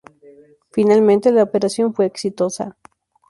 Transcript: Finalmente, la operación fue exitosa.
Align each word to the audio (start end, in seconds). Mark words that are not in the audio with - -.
Finalmente, 0.71 1.31
la 1.31 1.43
operación 1.43 1.93
fue 1.93 2.07
exitosa. 2.07 2.75